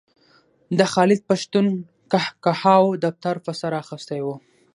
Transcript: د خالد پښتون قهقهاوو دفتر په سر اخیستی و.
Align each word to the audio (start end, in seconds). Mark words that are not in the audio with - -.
د 0.77 0.79
خالد 0.93 1.19
پښتون 1.29 1.65
قهقهاوو 2.11 2.99
دفتر 3.05 3.35
په 3.45 3.51
سر 3.59 3.73
اخیستی 3.81 4.19
و. 4.23 4.27